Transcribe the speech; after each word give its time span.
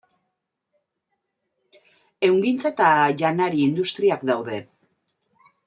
Ehungintza 2.29 2.71
eta 2.75 2.89
janari 3.23 3.63
industriak 3.67 4.27
daude. 4.33 4.61